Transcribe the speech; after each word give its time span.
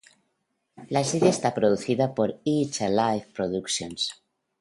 La 0.89 1.03
serie 1.03 1.29
está 1.29 1.53
producida 1.53 2.15
por 2.15 2.41
It's 2.43 2.81
a 2.81 2.89
Laugh 2.89 3.27
Productions. 3.35 4.19